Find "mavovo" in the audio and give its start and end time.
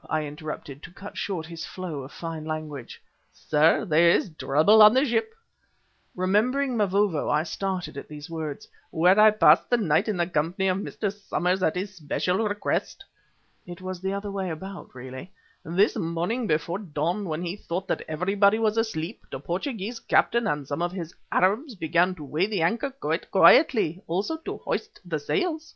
6.75-7.29